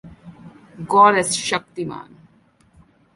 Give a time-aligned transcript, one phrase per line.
[0.93, 2.11] God as "shaktiman".